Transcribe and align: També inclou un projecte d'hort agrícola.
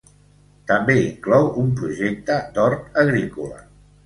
També 0.71 0.95
inclou 1.01 1.49
un 1.65 1.69
projecte 1.83 2.39
d'hort 2.57 2.99
agrícola. 3.05 3.63